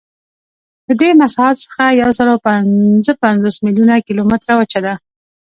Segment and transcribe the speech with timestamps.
[0.87, 4.93] له دې مساحت څخه یوسلاوهپینځهپنځوس میلیونه کیلومتره وچه ده.